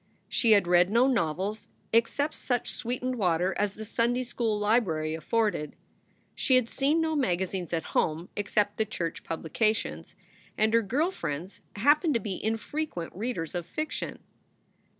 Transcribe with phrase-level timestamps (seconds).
[0.27, 5.75] She had read no novels except such sweetened water as the Sunday school library afforded.
[6.33, 10.15] She had seen no maga zines at home except the church publications;
[10.57, 14.17] and her girl friends happened to be infrequent readers of fiction.